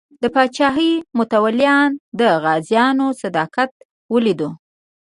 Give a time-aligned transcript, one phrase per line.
[0.21, 3.71] د پاچاهۍ متولیانو د غازیانو صداقت
[4.13, 4.49] ولیدو.